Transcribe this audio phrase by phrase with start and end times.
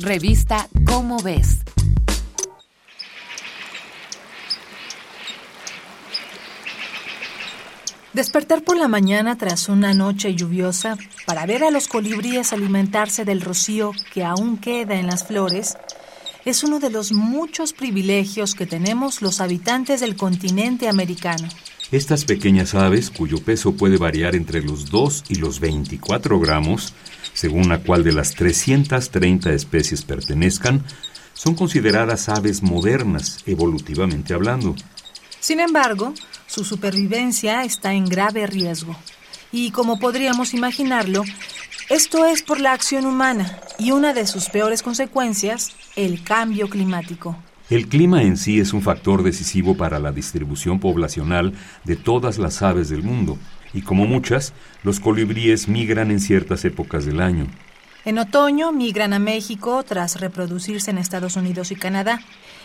[0.00, 1.60] Revista Cómo ves.
[8.12, 10.96] Despertar por la mañana tras una noche lluviosa
[11.26, 15.76] para ver a los colibríes alimentarse del rocío que aún queda en las flores
[16.44, 21.48] es uno de los muchos privilegios que tenemos los habitantes del continente americano.
[21.90, 26.92] Estas pequeñas aves, cuyo peso puede variar entre los 2 y los 24 gramos,
[27.32, 30.84] según a cual de las 330 especies pertenezcan,
[31.34, 34.74] son consideradas aves modernas, evolutivamente hablando.
[35.40, 36.14] Sin embargo,
[36.46, 38.96] su supervivencia está en grave riesgo.
[39.52, 41.22] Y como podríamos imaginarlo,
[41.90, 47.36] esto es por la acción humana y una de sus peores consecuencias, el cambio climático.
[47.70, 51.54] El clima en sí es un factor decisivo para la distribución poblacional
[51.84, 53.38] de todas las aves del mundo,
[53.72, 54.52] y como muchas,
[54.82, 57.46] los colibríes migran en ciertas épocas del año.
[58.04, 62.20] En otoño migran a México tras reproducirse en Estados Unidos y Canadá.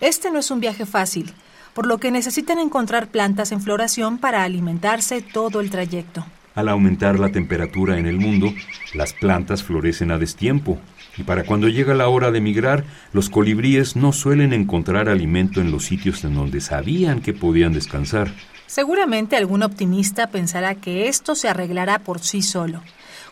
[0.00, 1.32] Este no es un viaje fácil,
[1.72, 6.26] por lo que necesitan encontrar plantas en floración para alimentarse todo el trayecto.
[6.54, 8.52] Al aumentar la temperatura en el mundo,
[8.94, 10.78] las plantas florecen a destiempo,
[11.16, 15.70] y para cuando llega la hora de migrar, los colibríes no suelen encontrar alimento en
[15.70, 18.32] los sitios en donde sabían que podían descansar.
[18.66, 22.82] Seguramente algún optimista pensará que esto se arreglará por sí solo,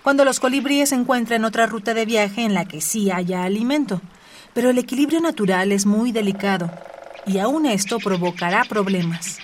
[0.03, 4.01] cuando los colibríes encuentren otra ruta de viaje en la que sí haya alimento.
[4.55, 6.71] Pero el equilibrio natural es muy delicado
[7.27, 9.39] y aún esto provocará problemas.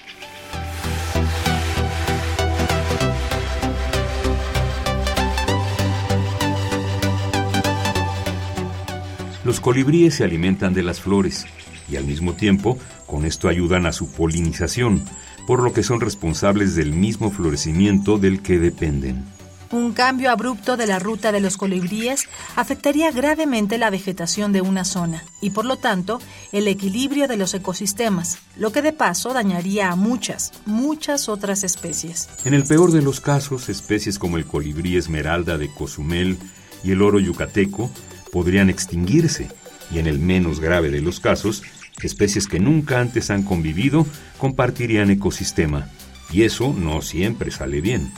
[9.47, 11.47] Los colibríes se alimentan de las flores
[11.89, 15.05] y al mismo tiempo con esto ayudan a su polinización,
[15.47, 19.25] por lo que son responsables del mismo florecimiento del que dependen.
[19.71, 24.85] Un cambio abrupto de la ruta de los colibríes afectaría gravemente la vegetación de una
[24.85, 29.93] zona y por lo tanto el equilibrio de los ecosistemas, lo que de paso dañaría
[29.93, 32.29] a muchas, muchas otras especies.
[32.45, 36.37] En el peor de los casos, especies como el colibrí esmeralda de Cozumel
[36.83, 37.93] y el oro yucateco
[38.37, 39.49] podrían extinguirse
[39.91, 41.63] y en el menos grave de los casos,
[42.03, 45.89] especies que nunca antes han convivido compartirían ecosistema.
[46.31, 48.13] Y eso no siempre sale bien.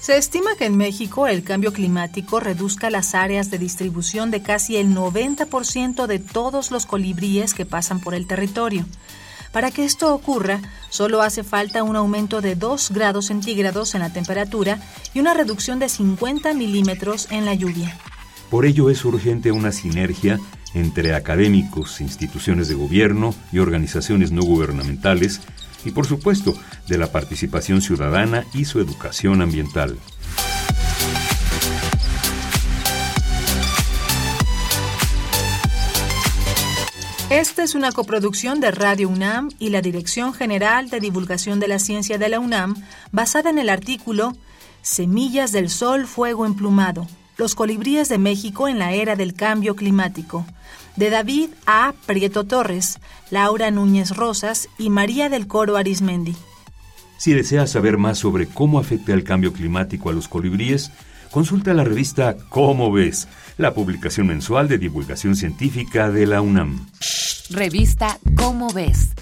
[0.00, 4.76] Se estima que en México el cambio climático reduzca las áreas de distribución de casi
[4.76, 8.84] el 90% de todos los colibríes que pasan por el territorio.
[9.52, 14.12] Para que esto ocurra, solo hace falta un aumento de 2 grados centígrados en la
[14.12, 14.80] temperatura
[15.14, 17.96] y una reducción de 50 milímetros en la lluvia.
[18.50, 20.40] Por ello es urgente una sinergia
[20.74, 25.40] entre académicos, instituciones de gobierno y organizaciones no gubernamentales
[25.84, 26.54] y por supuesto
[26.88, 29.96] de la participación ciudadana y su educación ambiental.
[37.30, 41.78] Esta es una coproducción de Radio UNAM y la Dirección General de Divulgación de la
[41.78, 42.74] Ciencia de la UNAM,
[43.12, 44.32] basada en el artículo
[44.82, 47.06] Semillas del Sol, Fuego Emplumado,
[47.40, 50.44] los colibríes de México en la era del cambio climático,
[50.96, 51.94] de David A.
[52.04, 56.36] Prieto Torres, Laura Núñez Rosas y María del Coro Arismendi.
[57.16, 60.92] Si deseas saber más sobre cómo afecta el cambio climático a los colibríes,
[61.30, 63.26] consulta la revista Cómo ves,
[63.56, 66.88] la publicación mensual de divulgación científica de la UNAM.
[67.48, 69.12] Revista Cómo ves.